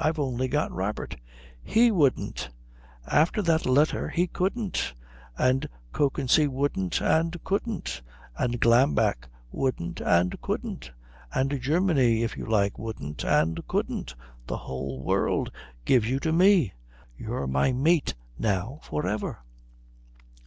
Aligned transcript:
I've 0.00 0.18
only 0.18 0.48
got 0.48 0.72
Robert" 0.72 1.16
"He 1.76 1.90
wouldn't. 1.90 2.48
After 3.06 3.42
that 3.42 3.66
letter 3.66 4.08
he 4.08 4.26
couldn't. 4.26 4.94
And 5.36 5.68
Kökensee 5.92 6.48
wouldn't 6.48 7.02
and 7.02 7.36
couldn't. 7.44 8.00
And 8.38 8.58
Glambeck 8.58 9.28
wouldn't 9.52 10.00
and 10.00 10.40
couldn't. 10.40 10.92
And 11.34 11.60
Germany, 11.60 12.22
if 12.22 12.38
you 12.38 12.46
like, 12.46 12.78
wouldn't 12.78 13.22
and 13.22 13.68
couldn't. 13.68 14.14
The 14.46 14.56
whole 14.56 15.02
world 15.04 15.50
gives 15.84 16.08
you 16.08 16.20
to 16.20 16.32
me. 16.32 16.72
You're 17.14 17.46
my 17.46 17.70
mate 17.74 18.14
now 18.38 18.78
for 18.82 19.06
ever." 19.06 19.40